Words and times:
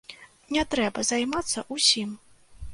Не 0.55 0.63
трэба 0.71 1.05
займацца 1.11 1.67
ўсім. 1.79 2.19